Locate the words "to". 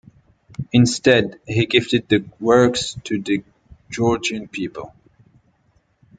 3.03-3.21